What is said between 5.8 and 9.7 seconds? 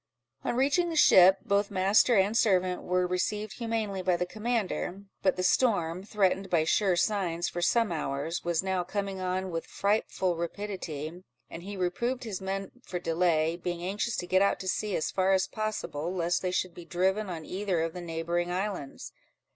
threatened, by sure signs, for some hours, was now coming on with